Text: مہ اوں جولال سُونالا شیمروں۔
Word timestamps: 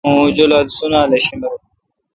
مہ 0.03 0.09
اوں 0.19 0.27
جولال 0.35 0.67
سُونالا 0.77 1.17
شیمروں۔ 1.25 1.57